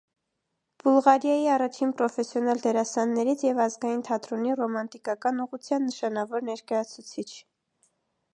[0.83, 7.29] Բուլղարիայի առաջին պրոֆեսիոնալ դերասաններից և ազգային թատրոնի ռոմանտիկական ուղղության նշանավոր ներկայացուցիչ։